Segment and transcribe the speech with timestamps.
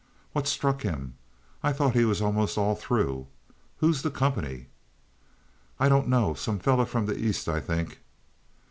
[0.33, 1.13] "What's struck him?
[1.61, 3.27] I thought he was almost all through.
[3.77, 4.65] Who's the Company?"
[5.79, 6.33] "I don't know.
[6.33, 7.99] Some fellow from the East, I think."